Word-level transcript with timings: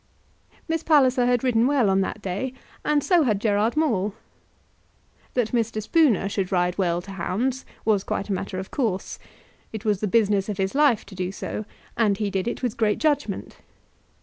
Miss 0.67 0.81
Palliser 0.81 1.27
had 1.27 1.43
ridden 1.43 1.67
well 1.67 1.87
on 1.87 2.01
that 2.01 2.23
day, 2.23 2.53
and 2.83 3.03
so 3.03 3.21
had 3.21 3.39
Gerard 3.39 3.77
Maule. 3.77 4.15
That 5.35 5.49
Mr. 5.51 5.79
Spooner 5.79 6.27
should 6.27 6.51
ride 6.51 6.75
well 6.79 7.03
to 7.03 7.11
hounds 7.11 7.67
was 7.85 8.03
quite 8.03 8.27
a 8.27 8.33
matter 8.33 8.57
of 8.57 8.71
course. 8.71 9.19
It 9.71 9.85
was 9.85 9.99
the 9.99 10.07
business 10.07 10.49
of 10.49 10.57
his 10.57 10.73
life 10.73 11.05
to 11.05 11.13
do 11.13 11.31
so, 11.31 11.65
and 11.95 12.17
he 12.17 12.31
did 12.31 12.47
it 12.47 12.63
with 12.63 12.77
great 12.77 12.97
judgment. 12.97 13.57